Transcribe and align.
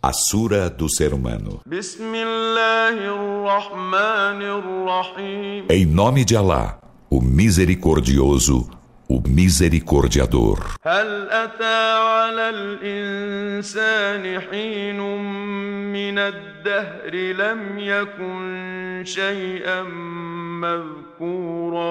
A 0.00 0.12
Sura 0.12 0.70
do 0.70 0.88
Ser 0.88 1.12
Humano. 1.12 1.60
Em 5.68 5.84
nome 5.84 6.24
de 6.24 6.36
Alá, 6.36 6.78
o 7.10 7.20
Misericordioso, 7.20 8.70
o 9.08 9.20
Misericordiador. 9.20 10.76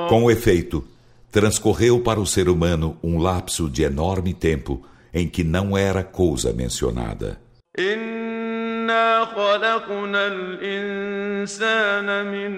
Com 0.08 0.32
efeito, 0.32 0.88
transcorreu 1.30 2.00
para 2.00 2.22
o 2.22 2.26
ser 2.26 2.48
humano 2.48 2.98
um 3.04 3.18
lapso 3.18 3.70
de 3.70 3.84
enorme 3.84 4.34
tempo 4.34 4.82
em 5.14 5.28
que 5.28 5.44
não 5.44 5.78
era 5.78 6.06
coisa 6.06 6.54
mencionada. 6.54 7.46
إنا 7.79 9.25
خلقنا 9.25 10.27
الإنسان 10.27 12.07
من 12.27 12.53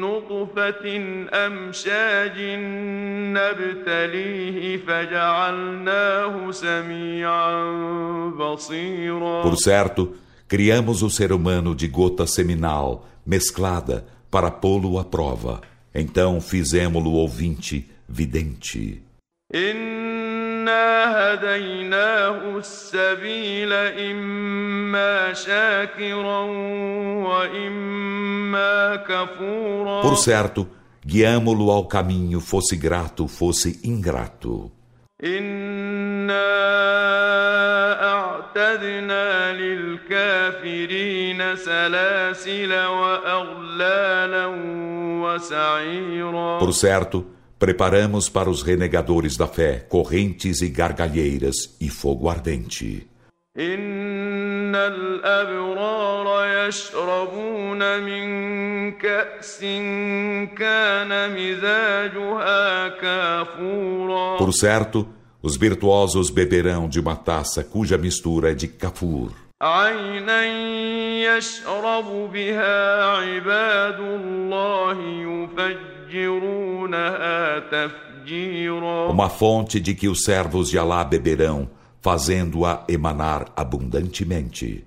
نطفة 0.00 0.84
أمشاج 1.32 2.38
نبتليه 3.36 4.76
فجعلناه 4.76 6.50
سميعا 6.50 7.64
بصيرا 8.38 9.42
Por 9.42 9.56
certo, 9.56 10.12
criamos 10.48 11.02
o 11.02 11.08
ser 11.08 11.32
humano 11.32 11.74
de 11.74 11.88
gota 11.88 12.26
seminal 12.26 13.06
mesclada 13.24 14.04
para 14.30 14.50
pô-lo 14.50 14.98
à 14.98 15.04
prova. 15.04 15.60
Então 15.94 16.40
fizemos-lo 16.40 17.12
ouvinte, 17.12 17.88
vidente. 18.08 19.02
إنا 20.67 21.33
هديناه 21.33 22.57
السبيل 22.57 23.73
إما 23.73 25.33
شاكرا 25.33 26.39
وإما 27.23 28.95
كفورا 28.95 30.01
Por 30.03 30.17
certo, 30.17 30.67
guiamo-lo 31.05 31.71
ao 31.71 31.85
caminho, 31.87 32.39
fosse 32.41 32.75
grato, 32.75 33.27
fosse 33.27 33.79
ingrato. 33.85 34.71
إنا 35.23 36.53
أعتدنا 38.13 39.53
للكافرين 39.53 41.55
سلاسل 41.55 42.73
وأغلالا 42.85 44.45
وسعيرا 45.23 46.59
Por 46.59 46.73
certo, 46.73 47.36
Preparamos 47.58 48.28
para 48.28 48.50
os 48.50 48.62
renegadores 48.62 49.36
da 49.36 49.46
fé 49.46 49.86
correntes 49.88 50.60
e 50.62 50.68
gargalheiras 50.68 51.76
e 51.80 51.88
fogo 51.88 52.28
ardente. 52.28 53.06
Por 64.38 64.52
certo, 64.52 65.08
os 65.40 65.56
virtuosos 65.56 66.30
beberão 66.30 66.88
de 66.88 66.98
uma 66.98 67.14
taça 67.14 67.62
cuja 67.62 67.96
mistura 67.96 68.50
é 68.50 68.54
de 68.54 68.66
kafur. 68.66 69.30
عينا 69.62 70.44
يشرب 71.22 72.30
بها 72.32 73.04
عباد 73.04 74.00
الله 74.00 74.98
يفجر 75.00 75.95
uma 79.09 79.29
fonte 79.29 79.79
de 79.79 79.93
que 79.93 80.07
os 80.07 80.23
servos 80.23 80.69
de 80.69 80.77
Alá 80.77 81.03
beberão, 81.03 81.69
fazendo-a 82.01 82.83
emanar 82.89 83.45
abundantemente. 83.55 84.85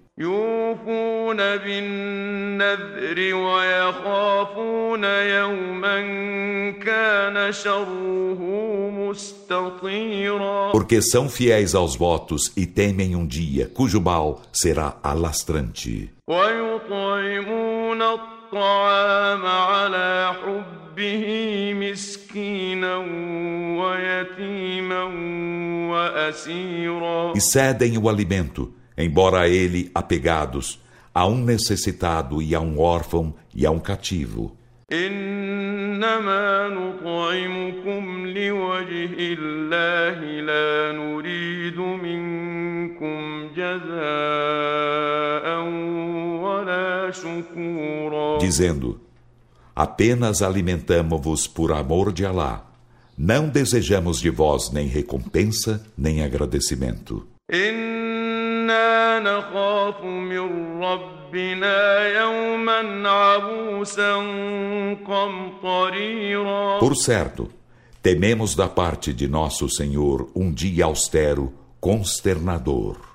Porque 10.72 11.00
são 11.00 11.28
fiéis 11.28 11.74
aos 11.74 11.96
votos 11.96 12.52
e 12.56 12.66
temem 12.66 13.16
um 13.16 13.26
dia 13.26 13.70
cujo 13.72 14.00
mal 14.00 14.42
será 14.52 14.98
alastrante. 15.02 16.10
الطعام 18.49 19.45
على 19.45 20.31
حبه 20.41 21.25
مسكينا 21.73 22.95
ويتيما 23.79 25.03
وأسيرا 25.91 27.33
E 27.35 27.41
cedem 27.41 27.97
o 27.97 28.09
alimento, 28.09 28.73
embora 28.97 29.41
a 29.41 29.47
ele 29.47 29.91
apegados, 29.93 30.79
a 31.13 31.25
um 31.27 31.37
necessitado 31.37 32.41
e 32.41 32.55
a 32.55 32.59
um 32.59 32.79
órfão 32.79 33.33
e 33.53 33.65
a 33.65 33.71
um 33.71 33.79
cativo. 33.79 34.55
إنما 34.91 36.69
نطعمكم 36.69 38.27
لوجه 38.27 39.15
الله 39.19 40.19
لا 40.41 40.91
نريد 40.91 41.77
منكم 41.79 43.49
جزاء 43.55 45.08
dizendo: 48.38 49.00
Apenas 49.74 50.42
alimentamo-vos 50.42 51.46
por 51.46 51.72
amor 51.72 52.12
de 52.12 52.26
Alá. 52.26 52.66
Não 53.16 53.48
desejamos 53.48 54.20
de 54.20 54.30
vós 54.30 54.70
nem 54.70 54.86
recompensa, 54.86 55.84
nem 55.96 56.22
agradecimento. 56.22 57.26
Por 66.78 66.96
certo, 66.96 67.50
tememos 68.02 68.54
da 68.54 68.68
parte 68.68 69.12
de 69.12 69.28
nosso 69.28 69.68
Senhor 69.68 70.30
um 70.34 70.52
dia 70.52 70.84
austero, 70.86 71.52
consternador. 71.80 73.09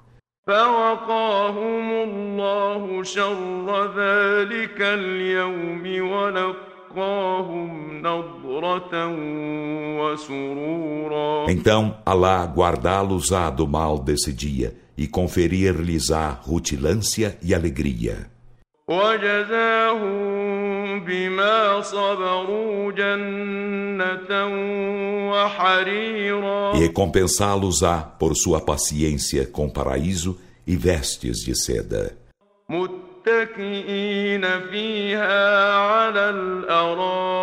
فوقاهم 0.47 1.91
الله 1.93 3.03
شر 3.03 3.87
ذلك 3.97 4.81
اليوم 4.81 6.11
ولقاهم 6.11 8.01
نضرة 8.03 9.07
وسرورا 10.01 11.47
Então 11.51 11.97
Alá 12.05 12.45
guardá-los-á 12.47 13.51
do 13.51 13.67
mal 13.69 13.99
desse 13.99 14.33
dia 14.33 14.75
e 14.97 15.07
conferir-lhes-á 15.07 16.41
rutilância 16.43 17.39
e 17.43 17.55
alegria. 17.55 18.27
وجزاهم 18.89 20.74
بما 21.07 21.81
صبروا 21.83 22.93
جنة 22.93 24.31
وحريرا 25.33 26.73
E 26.75 26.79
recompensá-los-á 26.87 27.97
por 28.19 28.35
sua 28.37 28.61
paciência 28.61 29.47
com 29.47 29.69
paraíso 29.69 30.39
e 30.67 30.77
vestes 30.77 31.39
de 31.45 31.55
seda. 31.55 32.13
متكئين 32.69 34.45
فيها 34.71 35.75
على 35.77 36.31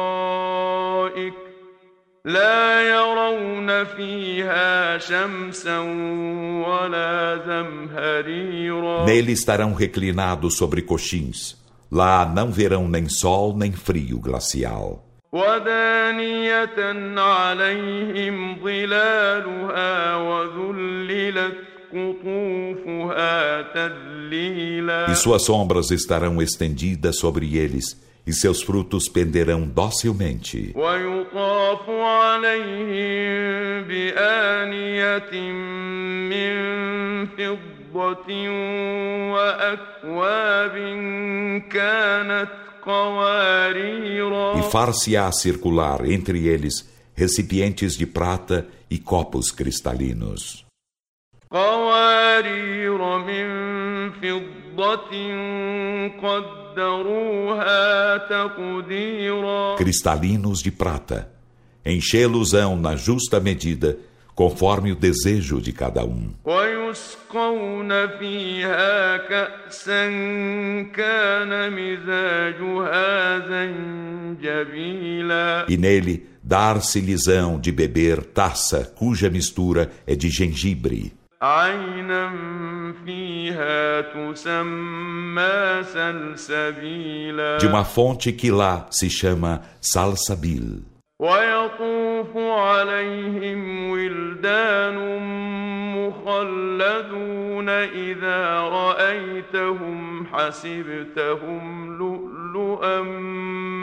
الأرائك 0.07 1.33
لا 2.25 2.81
يرون 2.89 3.83
فيها 3.83 4.97
شمسا 4.97 5.79
ولا 6.67 7.37
زمهريرا 7.47 9.05
Nele 9.05 9.31
estarão 9.31 9.73
reclinados 9.73 10.57
sobre 10.57 10.81
coxins. 10.81 11.55
Lá 11.91 12.25
não 12.25 12.51
verão 12.51 12.87
nem 12.87 13.07
sol 13.09 13.55
nem 13.55 13.71
frio 13.71 14.19
glacial. 14.19 15.03
ودانية 15.33 16.79
عليهم 17.17 18.59
ظلالها 18.63 20.15
وذللت 20.15 21.67
E 25.09 25.15
suas 25.15 25.43
sombras 25.43 25.89
estarão 25.91 26.41
estendidas 26.41 27.17
sobre 27.17 27.57
eles 27.57 28.01
e 28.25 28.33
seus 28.33 28.61
frutos 28.61 29.07
penderão 29.07 29.65
docilmente. 29.65 30.73
E 44.57 44.71
far-se-á 44.71 45.31
circular 45.31 46.05
entre 46.09 46.47
eles 46.47 46.87
recipientes 47.15 47.97
de 47.97 48.05
prata 48.05 48.67
e 48.89 48.97
copos 48.97 49.51
cristalinos. 49.51 50.67
قوارير 51.51 53.17
من 53.17 53.47
فضة 54.11 55.11
قدروها 56.21 58.17
تقديرا 58.17 59.75
Cristalinos 59.77 60.61
de 60.61 60.71
prata. 60.71 61.31
Enchê-los-ão 61.85 62.75
na 62.75 62.97
justa 62.97 63.39
medida, 63.39 63.97
conforme 64.35 64.91
o 64.91 64.95
desejo 64.95 65.61
de 65.61 65.71
cada 65.71 66.03
um. 66.03 66.33
ويسقون 66.91 68.07
فيها 68.07 69.17
كأسا 69.17 70.09
كان 70.95 71.73
مزاجها 71.73 73.39
زنجبيلا 74.39 75.17
E 75.69 75.77
nele 75.77 76.25
dar-se-lhes-ão 76.43 77.59
de 77.59 77.71
beber 77.71 78.23
taça 78.23 78.91
cuja 78.95 79.29
mistura 79.29 79.91
é 80.05 80.15
de 80.15 80.29
gengibre, 80.29 81.11
عينا 81.41 82.31
فيها 83.05 84.01
تسمى 84.01 85.83
سلسبيلا 85.93 87.57
de 87.59 87.67
uma 87.67 87.85
fonte 87.85 88.31
que 88.31 88.49
lá 88.49 88.87
se 88.89 89.09
chama 89.09 89.61
Salsabil. 89.81 90.90
ويطوف 91.21 92.37
عليهم 92.37 93.89
ولدان 93.89 94.97
مخلدون 95.97 97.69
إذا 97.69 98.59
رأيتهم 98.59 100.25
حسبتهم 100.25 101.97
لؤلؤا 101.97 103.01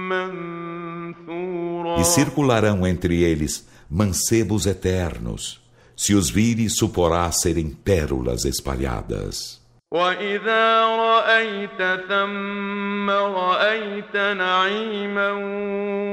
منثورا 0.09 2.01
E 2.01 2.05
circularão 2.05 2.87
entre 2.87 3.23
eles 3.23 3.67
mancebos 3.91 4.67
eternos. 4.67 5.61
Se 5.97 6.15
os 6.15 6.29
vires, 6.31 6.77
suporá 6.77 7.31
serem 7.33 7.71
pérolas 7.71 8.45
espalhadas. 8.45 9.61
وإذا 9.95 10.85
رأيت 10.85 12.01
ثم 12.09 13.11
رأيت 13.11 14.17
نعيما 14.17 15.31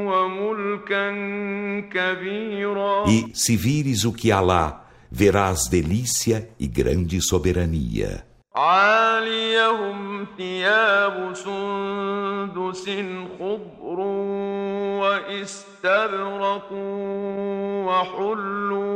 وملكا 0.06 1.10
كبيرا 1.94 3.06
E, 3.08 3.32
se 3.34 3.58
vires 3.58 4.06
o 4.06 4.14
que 4.14 4.32
há 4.32 4.40
lá, 4.40 4.86
verás 5.12 5.68
delícia 5.68 6.48
e 6.60 6.68
grande 6.68 7.20
soberania. 7.22 8.24
عاليهم 8.56 10.28
ثياب 10.38 11.34
سندس 11.34 12.90
خضر 13.40 14.00
واستبرق 15.02 16.70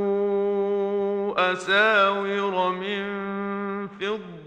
وحلوا 0.06 1.52
أساور 1.54 2.72
من 2.72 3.04
فضة 3.88 4.39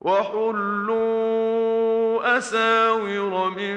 وحلوا 0.00 1.38
أساور 2.38 3.50
من 3.50 3.76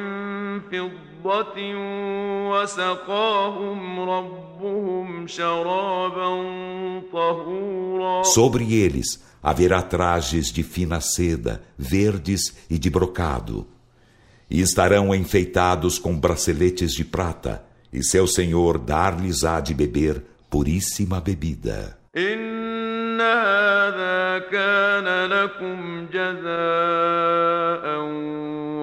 فضة 0.60 1.76
وسقاهم 2.50 4.00
ربهم 4.00 5.28
شرابا 5.28 6.30
طهورا 7.14 8.24
Sobre 8.24 8.74
eles 8.74 9.20
haverá 9.42 9.82
trajes 9.82 10.52
de 10.52 10.64
fina 10.64 11.02
seda, 11.02 11.64
verdes 11.78 12.56
e 12.70 12.78
de 12.78 12.90
brocado. 12.90 13.68
E 14.50 14.62
estarão 14.62 15.16
enfeitados 15.16 15.98
com 15.98 16.20
braceletes 16.20 16.94
de 16.94 17.04
prata, 17.04 17.64
e 17.92 18.04
seu 18.04 18.28
senhor 18.28 18.78
dar-lhes-á 18.78 19.60
de 19.60 19.74
beber 19.74 20.24
puríssima 20.50 21.20
bebida. 21.20 21.98
إن 23.16 23.22
هذا 23.22 24.40
كان 24.52 25.26
لكم 25.30 26.08
جزاء 26.14 27.84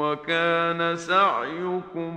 وكان 0.01 0.97
سعيكم 0.97 2.13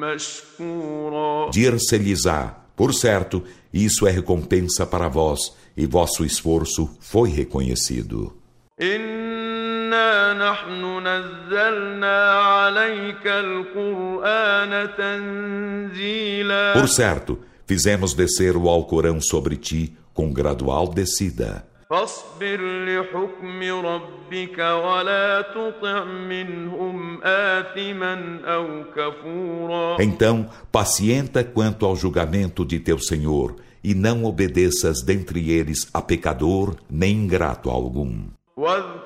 مشكورا 0.00 1.50
Dir-se-lhes-á, 1.50 2.54
por 2.76 2.92
certo, 2.94 3.42
isso 3.72 4.06
é 4.06 4.10
recompensa 4.10 4.86
para 4.86 5.08
vós, 5.08 5.40
e 5.76 5.86
vosso 5.86 6.24
esforço 6.24 6.96
foi 7.00 7.30
reconhecido. 7.30 8.36
إنا 8.80 10.32
نحن 10.32 11.06
نزلنا 11.06 12.32
عليك 12.40 13.26
القرآن 13.26 14.88
تنزيلا 14.98 16.74
Por 16.74 16.88
certo, 16.88 17.38
fizemos 17.70 18.14
descer 18.14 18.56
o 18.56 18.68
Alcorão 18.68 19.20
sobre 19.20 19.56
ti 19.56 19.96
com 20.14 20.32
gradual 20.32 20.88
descida. 20.88 21.64
فاصبر 21.90 22.60
لحكم 22.84 23.62
ربك 23.86 24.58
ولا 24.58 25.42
تطع 25.54 26.04
منهم 26.04 27.20
آثما 27.22 28.40
أو 28.44 28.84
كفورا 28.96 29.96
Então, 30.02 30.48
pacienta 30.72 31.44
quanto 31.44 31.86
ao 31.86 31.94
julgamento 31.94 32.64
de 32.64 32.80
teu 32.80 32.98
Senhor, 32.98 33.54
e 33.84 33.94
não 33.94 34.24
obedeças 34.24 35.00
dentre 35.00 35.50
eles 35.52 35.86
a 35.94 36.02
pecador 36.02 36.74
nem 36.90 37.12
ingrato 37.12 37.70
algum. 37.70 38.26
واذكر 38.56 38.99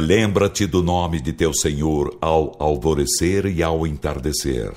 Lembra-te 0.00 0.66
do 0.66 0.82
nome 0.82 1.20
de 1.20 1.32
teu 1.32 1.52
Senhor 1.52 2.16
ao 2.20 2.56
alvorecer 2.58 3.46
e 3.46 3.62
ao 3.62 3.86
entardecer. 3.86 4.72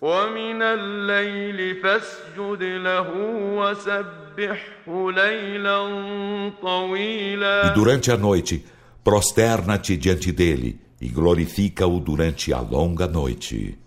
E 7.67 7.73
durante 7.73 8.11
a 8.11 8.17
noite, 8.17 8.65
prosterna-te 9.03 9.97
diante 9.97 10.31
dele 10.31 10.79
e 11.01 11.07
glorifica-o 11.07 12.00
durante 12.00 12.51
a 12.53 12.59
longa 12.59 13.07
noite. 13.07 13.77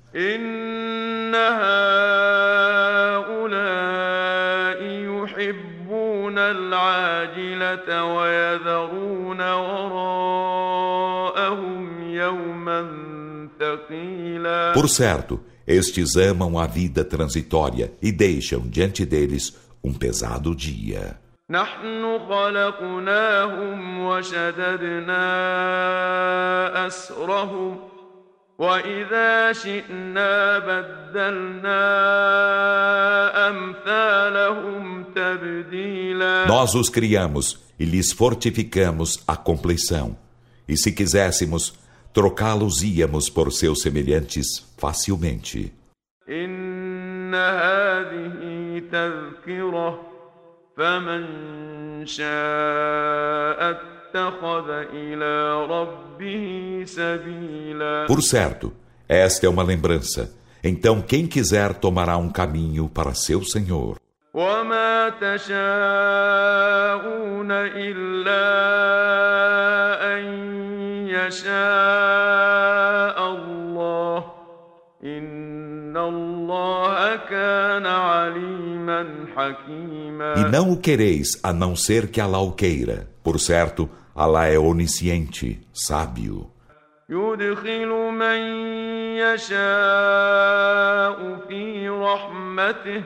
يحبون 6.33 6.39
العاجلة 6.39 8.05
ويذرون 8.05 9.41
وراءهم 9.53 11.23
يوما 12.11 12.89
ثقيلا 13.61 14.73
Por 14.75 14.89
certo, 14.89 15.41
estes 15.67 16.17
amam 16.17 16.59
a 16.59 16.67
vida 16.67 17.05
transitória 17.05 17.93
e 18.03 18.11
deixam 18.11 18.63
diante 18.69 19.05
deles 19.05 19.55
um 19.85 19.93
pesado 19.93 20.55
dia. 20.55 21.17
نحن 21.51 22.19
خلقناهم 22.29 24.05
وشددنا 24.07 25.27
أسرهم 26.87 27.92
وإذا 28.62 29.54
شئنا 29.54 30.60
بدلنا 30.60 31.84
أمثالهم 33.50 35.04
تبديلا 35.16 36.48
Nós 36.48 36.74
os 36.74 36.90
criamos 36.90 37.60
e 37.80 37.86
lhes 37.86 38.12
fortificamos 38.12 39.24
a 39.28 39.38
compleição. 39.38 40.18
E 40.68 40.76
se 40.76 40.92
quiséssemos, 40.92 41.74
trocá-los-íamos 42.14 43.30
por 43.30 43.52
seus 43.52 43.82
semelhantes 43.82 44.66
facilmente. 44.78 45.72
إن 46.30 47.36
هذه 47.36 48.80
تذكرة 48.92 50.02
فمن 50.78 51.26
شاء 52.06 53.91
اتخذ 54.12 54.70
إلى 54.94 55.66
ربه 55.66 56.84
سبيلا 56.86 58.06
Por 58.08 58.22
certo, 58.22 58.74
esta 59.08 59.46
é 59.46 59.50
uma 59.50 59.64
lembrança. 59.64 60.32
Então, 60.64 61.02
quem 61.02 61.28
quiser 61.28 61.74
tomará 61.76 62.18
um 62.18 62.30
caminho 62.30 62.90
para 62.90 63.14
seu 63.14 63.44
Senhor. 63.44 63.98
وما 64.34 65.10
تشاءون 65.10 65.48
إلا 67.52 68.48
أن 70.14 70.24
يشاء 71.10 71.58
الله 73.32 74.24
إن 75.04 75.98
الله 75.98 77.16
كان 77.16 77.86
عليما 77.86 79.06
حكيما 79.36 80.34
E 80.36 80.44
não 80.52 80.72
o 80.72 80.78
quereis 80.78 81.40
a 81.44 81.54
não 81.54 81.76
ser 81.76 82.08
que 82.08 82.22
Alá 82.22 82.40
o 82.40 82.52
queira. 82.52 83.08
Por 83.24 83.40
certo, 83.40 83.90
Alá 84.16 84.48
é 84.48 84.58
onisciente, 84.58 85.60
sábio. 85.74 86.52
يدخل 87.10 87.88
من 88.12 88.40
يشاء 89.16 89.58
في 91.48 91.90
رحمته 91.90 93.04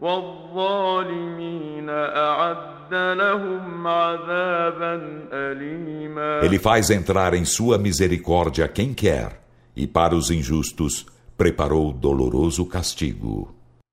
والظالمين 0.00 1.88
أعد 1.90 2.94
لهم 2.94 3.86
عذابا 3.86 5.28
أليما 5.32 6.40
Ele 6.42 6.58
faz 6.58 6.90
entrar 6.90 7.34
em 7.34 7.44
sua 7.44 7.78
misericórdia 7.78 8.68
quem 8.68 8.94
quer, 8.94 9.40
e 9.74 9.86
para 9.88 10.14
os 10.14 10.30
injustos 10.30 11.06
preparou 11.36 11.92
doloroso 11.92 12.64
castigo. 12.64 13.52